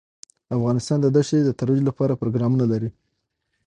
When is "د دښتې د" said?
1.01-1.49